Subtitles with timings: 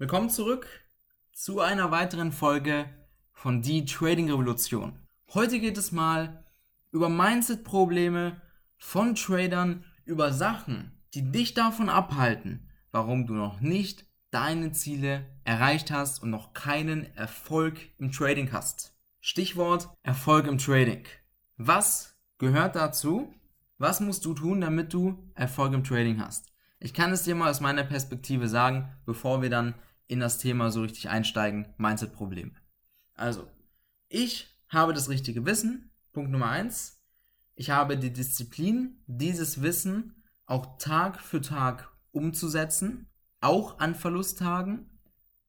[0.00, 0.68] Willkommen zurück
[1.32, 2.88] zu einer weiteren Folge
[3.32, 4.92] von Die Trading Revolution.
[5.34, 6.44] Heute geht es mal
[6.92, 8.40] über Mindset-Probleme
[8.76, 15.90] von Tradern, über Sachen, die dich davon abhalten, warum du noch nicht deine Ziele erreicht
[15.90, 18.94] hast und noch keinen Erfolg im Trading hast.
[19.18, 21.06] Stichwort Erfolg im Trading.
[21.56, 23.34] Was gehört dazu?
[23.78, 26.52] Was musst du tun, damit du Erfolg im Trading hast?
[26.78, 29.74] Ich kann es dir mal aus meiner Perspektive sagen, bevor wir dann
[30.08, 32.52] in das Thema so richtig einsteigen, Mindset-Probleme.
[33.14, 33.48] Also,
[34.08, 37.00] ich habe das richtige Wissen, Punkt Nummer eins.
[37.54, 43.08] Ich habe die Disziplin, dieses Wissen auch Tag für Tag umzusetzen,
[43.40, 44.98] auch an Verlusttagen.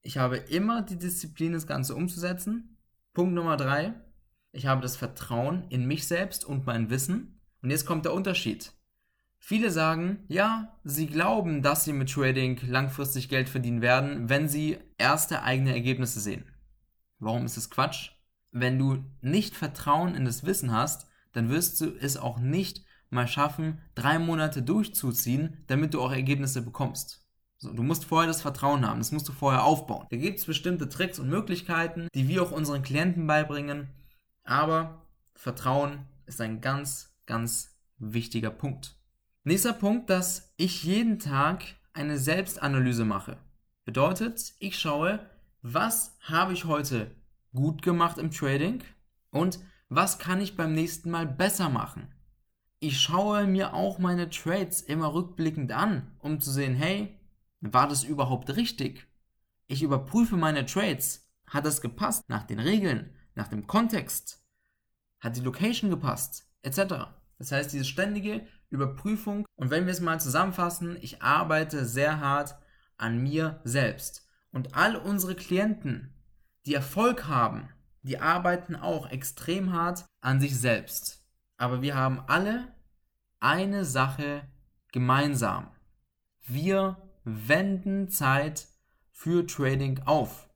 [0.02, 2.78] Ich habe immer die Disziplin, das Ganze umzusetzen.
[3.14, 3.94] Punkt Nummer drei.
[4.52, 7.39] Ich habe das Vertrauen in mich selbst und mein Wissen.
[7.62, 8.73] Und jetzt kommt der Unterschied.
[9.42, 14.78] Viele sagen, ja, sie glauben, dass sie mit Trading langfristig Geld verdienen werden, wenn sie
[14.98, 16.46] erste eigene Ergebnisse sehen.
[17.20, 18.12] Warum ist es Quatsch?
[18.52, 23.28] Wenn du nicht Vertrauen in das Wissen hast, dann wirst du es auch nicht mal
[23.28, 27.26] schaffen, drei Monate durchzuziehen, damit du auch Ergebnisse bekommst.
[27.58, 30.08] So, du musst vorher das Vertrauen haben, das musst du vorher aufbauen.
[30.09, 33.90] Da gibt es bestimmte Tricks und Möglichkeiten, die wir auch unseren Klienten beibringen,
[34.44, 38.98] aber Vertrauen ist ein ganz, ganz wichtiger Punkt.
[39.45, 43.38] Nächster Punkt, dass ich jeden Tag eine Selbstanalyse mache.
[43.86, 45.20] Bedeutet, ich schaue,
[45.62, 47.16] was habe ich heute
[47.54, 48.84] gut gemacht im Trading
[49.31, 52.14] und was kann ich beim nächsten Mal besser machen.
[52.81, 57.18] Ich schaue mir auch meine Trades immer rückblickend an, um zu sehen, hey,
[57.62, 59.08] war das überhaupt richtig?
[59.68, 61.31] Ich überprüfe meine Trades.
[61.48, 64.44] Hat das gepasst nach den Regeln, nach dem Kontext?
[65.22, 66.46] Hat die Location gepasst?
[66.62, 66.78] Etc.
[67.38, 69.45] Das heißt, diese ständige Überprüfung.
[69.56, 72.56] Und wenn wir es mal zusammenfassen, ich arbeite sehr hart
[72.98, 74.28] an mir selbst.
[74.52, 76.14] Und all unsere Klienten,
[76.66, 77.70] die Erfolg haben,
[78.02, 81.25] die arbeiten auch extrem hart an sich selbst.
[81.58, 82.68] Aber wir haben alle
[83.40, 84.47] eine Sache
[84.91, 85.72] gemeinsam.
[86.46, 88.68] Wir wenden Zeit
[89.12, 90.50] für Trading auf.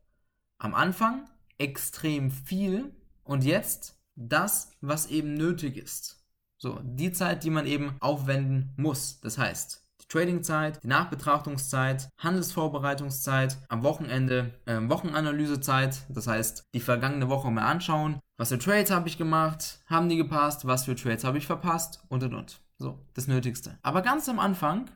[0.57, 6.22] Am Anfang extrem viel und jetzt das, was eben nötig ist.
[6.63, 9.19] So, die Zeit, die man eben aufwenden muss.
[9.19, 17.27] Das heißt, die Tradingzeit, die Nachbetrachtungszeit, Handelsvorbereitungszeit, am Wochenende äh, Wochenanalysezeit, das heißt, die vergangene
[17.27, 21.25] Woche mal anschauen, was für Trades habe ich gemacht, haben die gepasst, was für Trades
[21.25, 22.61] habe ich verpasst und und und.
[22.77, 23.77] So, das Nötigste.
[23.81, 24.89] Aber ganz am Anfang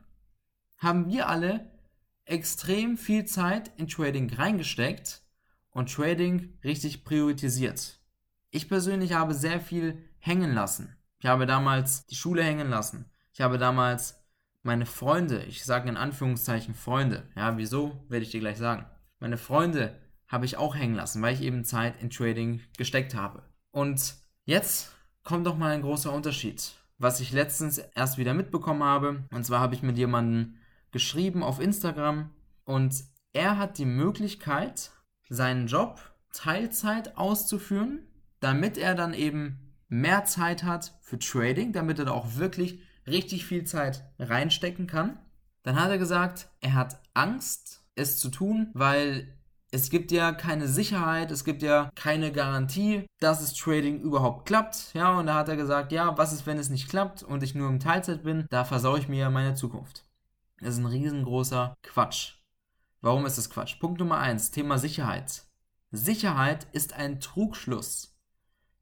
[0.78, 1.70] haben wir alle
[2.24, 5.22] extrem viel Zeit in Trading reingesteckt
[5.72, 8.00] und Trading richtig priorisiert.
[8.52, 10.97] Ich persönlich habe sehr viel hängen lassen.
[11.20, 13.06] Ich habe damals die Schule hängen lassen.
[13.34, 14.24] Ich habe damals
[14.64, 18.86] meine Freunde, ich sage in Anführungszeichen Freunde, ja, wieso, werde ich dir gleich sagen.
[19.20, 19.96] Meine Freunde
[20.28, 23.44] habe ich auch hängen lassen, weil ich eben Zeit in Trading gesteckt habe.
[23.72, 29.24] Und jetzt kommt doch mal ein großer Unterschied, was ich letztens erst wieder mitbekommen habe.
[29.32, 30.56] Und zwar habe ich mit jemandem
[30.92, 32.32] geschrieben auf Instagram
[32.66, 33.04] und
[33.34, 34.92] er hat die Möglichkeit,
[35.30, 36.00] seinen Job
[36.34, 38.08] Teilzeit auszuführen,
[38.40, 43.46] damit er dann eben mehr Zeit hat für Trading, damit er da auch wirklich richtig
[43.46, 45.20] viel Zeit reinstecken kann.
[45.64, 49.34] Dann hat er gesagt, er hat Angst, es zu tun, weil
[49.72, 54.94] es gibt ja keine Sicherheit, es gibt ja keine Garantie, dass das Trading überhaupt klappt.
[54.94, 57.56] Ja, und da hat er gesagt, ja, was ist, wenn es nicht klappt und ich
[57.56, 58.46] nur im Teilzeit bin?
[58.50, 60.06] Da versaue ich mir ja meine Zukunft.
[60.60, 62.36] Das ist ein riesengroßer Quatsch.
[63.02, 63.80] Warum ist das Quatsch?
[63.80, 65.44] Punkt Nummer eins: Thema Sicherheit.
[65.92, 68.17] Sicherheit ist ein Trugschluss.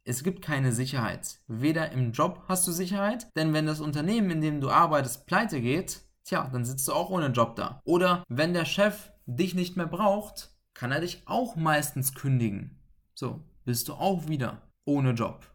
[0.08, 1.40] Es gibt keine Sicherheit.
[1.48, 5.60] Weder im Job hast du Sicherheit, denn wenn das Unternehmen, in dem du arbeitest, pleite
[5.60, 7.82] geht, tja, dann sitzt du auch ohne Job da.
[7.86, 12.80] Oder wenn der Chef dich nicht mehr braucht, kann er dich auch meistens kündigen.
[13.16, 15.52] So, bist du auch wieder ohne Job.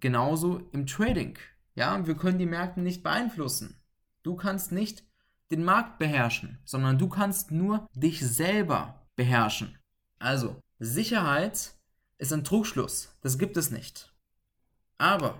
[0.00, 1.38] Genauso im Trading.
[1.74, 3.80] Ja, wir können die Märkte nicht beeinflussen.
[4.22, 5.04] Du kannst nicht
[5.50, 9.78] den Markt beherrschen, sondern du kannst nur dich selber beherrschen.
[10.18, 11.74] Also, Sicherheit
[12.24, 13.14] ist ein Trugschluss.
[13.20, 14.10] Das gibt es nicht.
[14.96, 15.36] Aber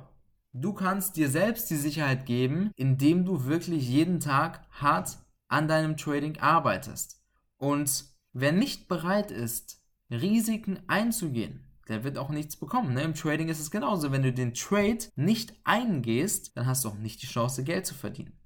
[0.52, 5.16] du kannst dir selbst die Sicherheit geben, indem du wirklich jeden Tag hart
[5.48, 7.22] an deinem Trading arbeitest.
[7.56, 8.04] Und
[8.34, 12.92] wer nicht bereit ist, Risiken einzugehen, der wird auch nichts bekommen.
[12.92, 13.02] Ne?
[13.02, 14.12] Im Trading ist es genauso.
[14.12, 17.94] Wenn du den Trade nicht eingehst, dann hast du auch nicht die Chance, Geld zu
[17.94, 18.38] verdienen.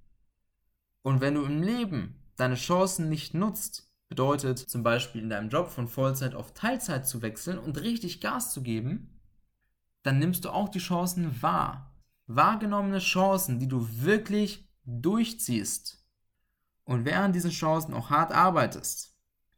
[1.03, 5.69] Und wenn du im Leben deine Chancen nicht nutzt, Bedeutet zum Beispiel in deinem Job
[5.69, 9.21] von Vollzeit auf Teilzeit zu wechseln und richtig Gas zu geben,
[10.03, 11.95] dann nimmst du auch die Chancen wahr.
[12.27, 16.03] Wahrgenommene Chancen, die du wirklich durchziehst.
[16.85, 19.15] Und während diesen Chancen auch hart arbeitest,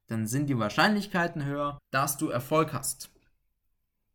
[0.09, 3.11] dann sind die Wahrscheinlichkeiten höher, dass du Erfolg hast.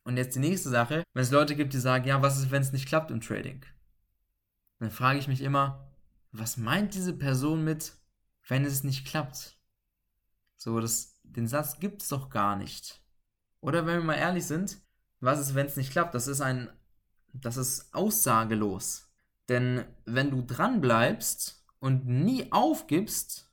[0.04, 2.62] Und jetzt die nächste Sache, wenn es Leute gibt, die sagen, ja, was ist, wenn
[2.62, 3.66] es nicht klappt im Trading?
[4.80, 5.90] Dann frage ich mich immer,
[6.32, 7.94] was meint diese Person mit,
[8.48, 9.58] wenn es nicht klappt?
[10.66, 13.00] So, das, den Satz gibt es doch gar nicht.
[13.62, 14.80] Oder wenn wir mal ehrlich sind,
[15.20, 16.16] was ist, wenn es nicht klappt?
[16.16, 16.72] Das ist ein,
[17.34, 19.08] das ist aussagelos.
[19.48, 23.48] Denn wenn du dran bleibst und nie aufgibst,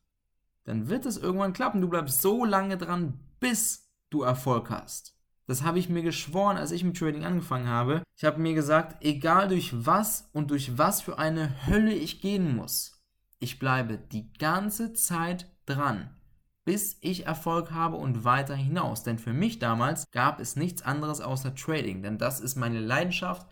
[0.64, 1.82] dann wird es irgendwann klappen.
[1.82, 5.15] Du bleibst so lange dran, bis du Erfolg hast.
[5.47, 8.03] Das habe ich mir geschworen, als ich mit Trading angefangen habe.
[8.17, 12.56] Ich habe mir gesagt, egal durch was und durch was für eine Hölle ich gehen
[12.56, 13.03] muss,
[13.38, 16.17] ich bleibe die ganze Zeit dran,
[16.64, 19.03] bis ich Erfolg habe und weiter hinaus.
[19.03, 23.47] Denn für mich damals gab es nichts anderes außer Trading, denn das ist meine Leidenschaft.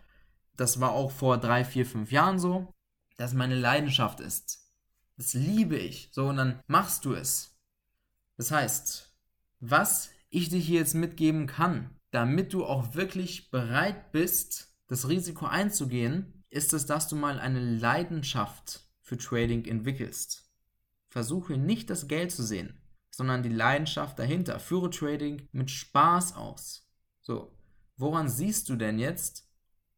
[0.55, 2.73] Das war auch vor drei, vier, fünf Jahren so,
[3.17, 4.61] dass meine Leidenschaft ist.
[5.17, 6.09] Das liebe ich.
[6.11, 7.57] So, und dann machst du es.
[8.37, 9.13] Das heißt,
[9.59, 15.45] was ich dir hier jetzt mitgeben kann, damit du auch wirklich bereit bist, das Risiko
[15.45, 20.49] einzugehen, ist es, dass du mal eine Leidenschaft für Trading entwickelst.
[21.07, 22.80] Versuche nicht das Geld zu sehen,
[23.11, 24.59] sondern die Leidenschaft dahinter.
[24.59, 26.89] Führe Trading mit Spaß aus.
[27.21, 27.55] So,
[27.97, 29.47] woran siehst du denn jetzt,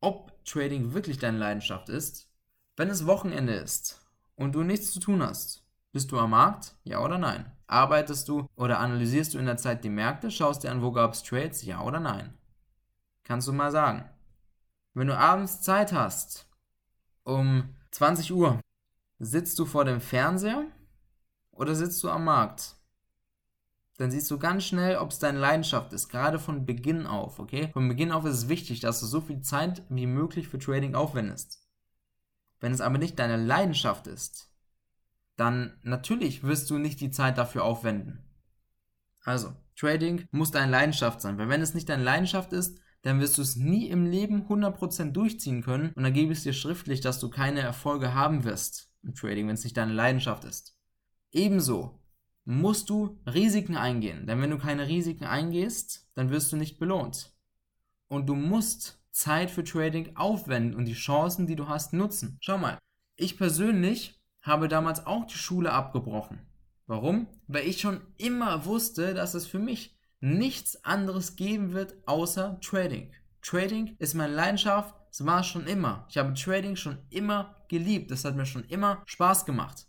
[0.01, 2.29] ob Trading wirklich deine Leidenschaft ist?
[2.75, 4.01] Wenn es Wochenende ist
[4.35, 6.75] und du nichts zu tun hast, bist du am Markt?
[6.83, 7.51] Ja oder nein?
[7.67, 10.31] Arbeitest du oder analysierst du in der Zeit die Märkte?
[10.31, 11.63] Schaust dir an, wo gab es Trades?
[11.63, 12.33] Ja oder nein?
[13.23, 14.09] Kannst du mal sagen.
[14.95, 16.47] Wenn du abends Zeit hast,
[17.23, 18.59] um 20 Uhr,
[19.19, 20.65] sitzt du vor dem Fernseher
[21.51, 22.75] oder sitzt du am Markt?
[24.03, 27.69] Dann siehst du ganz schnell, ob es deine Leidenschaft ist, gerade von Beginn auf, okay?
[27.71, 30.93] Von Beginn auf ist es wichtig, dass du so viel Zeit wie möglich für Trading
[30.93, 31.65] aufwendest.
[32.59, 34.51] Wenn es aber nicht deine Leidenschaft ist,
[35.37, 38.29] dann natürlich wirst du nicht die Zeit dafür aufwenden.
[39.23, 43.37] Also, Trading muss deine Leidenschaft sein, weil wenn es nicht deine Leidenschaft ist, dann wirst
[43.37, 46.99] du es nie im Leben 100% durchziehen können und dann gebe ich es dir schriftlich,
[46.99, 50.75] dass du keine Erfolge haben wirst im Trading, wenn es nicht deine Leidenschaft ist.
[51.31, 52.02] Ebenso
[52.45, 57.33] musst du Risiken eingehen, denn wenn du keine Risiken eingehst, dann wirst du nicht belohnt.
[58.07, 62.37] Und du musst Zeit für Trading aufwenden und die Chancen, die du hast, nutzen.
[62.41, 62.77] Schau mal,
[63.15, 66.41] ich persönlich habe damals auch die Schule abgebrochen.
[66.85, 67.27] Warum?
[67.47, 73.13] Weil ich schon immer wusste, dass es für mich nichts anderes geben wird außer Trading.
[73.41, 76.05] Trading ist meine Leidenschaft, es war schon immer.
[76.09, 79.87] Ich habe Trading schon immer geliebt, es hat mir schon immer Spaß gemacht.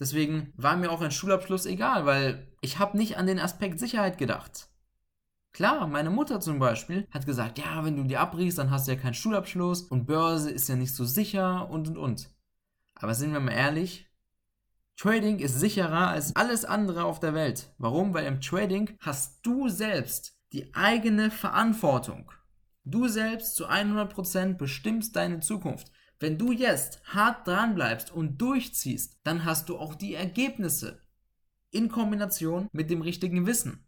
[0.00, 4.18] Deswegen war mir auch ein Schulabschluss egal, weil ich habe nicht an den Aspekt Sicherheit
[4.18, 4.68] gedacht.
[5.52, 8.92] Klar, meine Mutter zum Beispiel hat gesagt, ja, wenn du die abbrichst, dann hast du
[8.92, 12.30] ja keinen Schulabschluss und Börse ist ja nicht so sicher und und und.
[12.96, 14.10] Aber sind wir mal ehrlich,
[14.96, 17.72] Trading ist sicherer als alles andere auf der Welt.
[17.78, 18.14] Warum?
[18.14, 22.30] Weil im Trading hast du selbst die eigene Verantwortung.
[22.84, 25.90] Du selbst zu 100% bestimmst deine Zukunft.
[26.20, 31.00] Wenn du jetzt hart dran bleibst und durchziehst, dann hast du auch die Ergebnisse
[31.70, 33.84] in Kombination mit dem richtigen Wissen.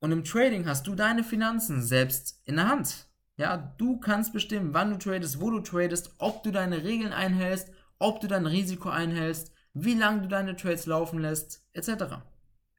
[0.00, 3.08] Und im Trading hast du deine Finanzen selbst in der Hand.
[3.36, 7.72] Ja, du kannst bestimmen, wann du tradest, wo du tradest, ob du deine Regeln einhältst
[7.98, 12.22] ob du dein Risiko einhältst, wie lange du deine Trades laufen lässt, etc.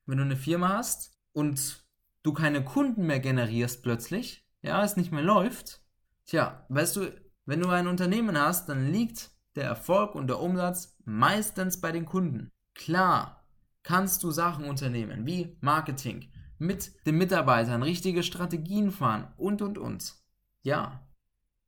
[0.06, 1.86] Wenn du eine Firma hast und
[2.24, 5.82] du keine Kunden mehr generierst plötzlich, ja, es nicht mehr läuft,
[6.26, 10.98] tja, weißt du, wenn du ein Unternehmen hast, dann liegt der Erfolg und der Umsatz
[11.06, 12.50] meistens bei den Kunden.
[12.76, 13.44] Klar,
[13.84, 20.16] kannst du Sachen unternehmen wie Marketing, mit den Mitarbeitern richtige Strategien fahren und und und.
[20.62, 21.08] Ja,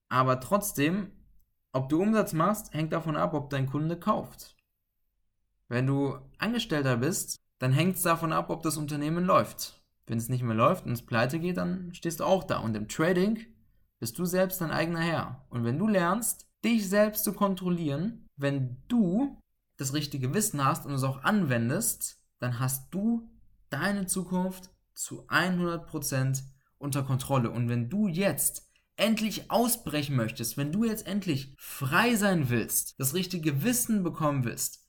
[0.10, 1.12] aber trotzdem
[1.74, 4.58] ob du Umsatz machst, hängt davon ab, ob dein Kunde kauft.
[5.70, 9.82] Wenn du Angestellter bist, dann hängt es davon ab, ob das Unternehmen läuft.
[10.06, 12.58] Wenn es nicht mehr läuft und es pleite geht, dann stehst du auch da.
[12.58, 13.46] Und im Trading
[14.02, 15.46] bist du selbst dein eigener Herr.
[15.50, 19.40] Und wenn du lernst, dich selbst zu kontrollieren, wenn du
[19.78, 23.30] das richtige Wissen hast und es auch anwendest, dann hast du
[23.70, 26.42] deine Zukunft zu 100%
[26.80, 27.52] unter Kontrolle.
[27.52, 33.14] Und wenn du jetzt endlich ausbrechen möchtest, wenn du jetzt endlich frei sein willst, das
[33.14, 34.81] richtige Wissen bekommen willst,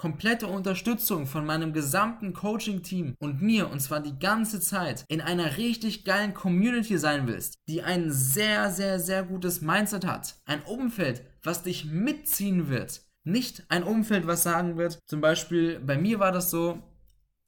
[0.00, 5.58] komplette Unterstützung von meinem gesamten Coaching-Team und mir, und zwar die ganze Zeit, in einer
[5.58, 11.22] richtig geilen Community sein willst, die ein sehr, sehr, sehr gutes Mindset hat, ein Umfeld,
[11.42, 16.32] was dich mitziehen wird, nicht ein Umfeld, was sagen wird, zum Beispiel bei mir war
[16.32, 16.82] das so,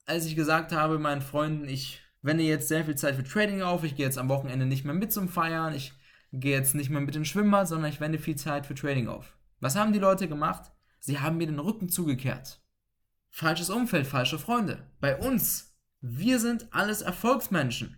[0.05, 3.83] als ich gesagt habe meinen Freunden, ich wende jetzt sehr viel Zeit für Trading auf,
[3.83, 5.93] ich gehe jetzt am Wochenende nicht mehr mit zum Feiern, ich
[6.31, 9.35] gehe jetzt nicht mehr mit ins Schwimmbad, sondern ich wende viel Zeit für Trading auf.
[9.59, 10.72] Was haben die Leute gemacht?
[11.05, 12.61] Sie haben mir den Rücken zugekehrt.
[13.29, 14.87] Falsches Umfeld, falsche Freunde.
[15.01, 15.73] Bei uns
[16.05, 17.95] wir sind alles Erfolgsmenschen.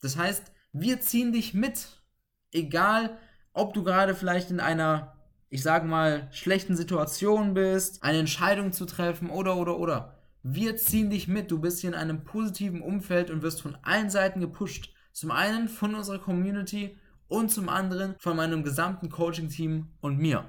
[0.00, 2.02] Das heißt, wir ziehen dich mit.
[2.50, 3.16] Egal,
[3.52, 5.16] ob du gerade vielleicht in einer,
[5.50, 10.18] ich sag mal, schlechten Situation bist, eine Entscheidung zu treffen oder, oder, oder.
[10.42, 11.52] Wir ziehen dich mit.
[11.52, 14.92] Du bist hier in einem positiven Umfeld und wirst von allen Seiten gepusht.
[15.12, 20.44] Zum einen von unserer Community und zum anderen von meinem gesamten Coaching-Team und mir.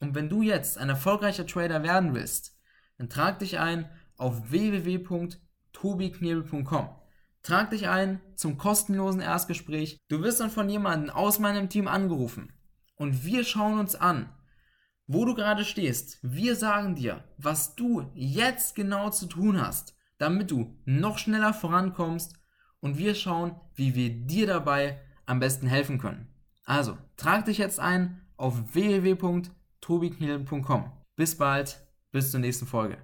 [0.00, 2.56] Und wenn du jetzt ein erfolgreicher Trader werden willst,
[2.98, 6.88] dann trag dich ein auf www.tobiknebel.com.
[7.42, 9.98] Trag dich ein zum kostenlosen Erstgespräch.
[10.08, 12.52] Du wirst dann von jemandem aus meinem Team angerufen.
[12.96, 14.28] Und wir schauen uns an,
[15.06, 16.18] wo du gerade stehst.
[16.22, 22.34] Wir sagen dir, was du jetzt genau zu tun hast, damit du noch schneller vorankommst.
[22.80, 26.28] Und wir schauen, wie wir dir dabei am besten helfen können.
[26.64, 28.74] Also, trag dich jetzt ein auf
[29.90, 30.92] www.tobikniel.com.
[31.16, 31.80] Bis bald,
[32.12, 32.98] bis zur nächsten Folge.